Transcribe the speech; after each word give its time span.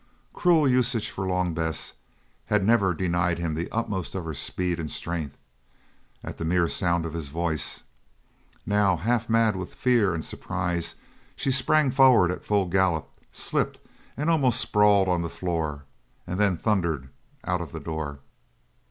Cruel 0.33 0.67
usage, 0.67 1.11
for 1.11 1.27
Long 1.27 1.53
Bess 1.53 1.93
had 2.45 2.65
never 2.65 2.91
denied 2.95 3.37
him 3.37 3.53
the 3.53 3.69
utmost 3.69 4.15
of 4.15 4.25
her 4.25 4.33
speed 4.33 4.79
and 4.79 4.89
strength 4.89 5.37
at 6.23 6.39
the 6.39 6.43
mere 6.43 6.67
sound 6.67 7.05
of 7.05 7.13
his 7.13 7.27
voice. 7.27 7.83
Now, 8.65 8.97
half 8.97 9.29
mad 9.29 9.55
with 9.55 9.75
fear 9.75 10.15
and 10.15 10.25
surprise, 10.25 10.95
she 11.35 11.51
sprang 11.51 11.91
forward 11.91 12.31
at 12.31 12.43
full 12.43 12.65
gallop, 12.65 13.11
slipped 13.31 13.79
and 14.17 14.27
almost 14.27 14.59
sprawled 14.59 15.07
on 15.07 15.21
the 15.21 15.29
floor, 15.29 15.83
and 16.25 16.39
then 16.39 16.57
thundered 16.57 17.09
out 17.43 17.61
of 17.61 17.71
the 17.71 17.79
door. 17.79 18.21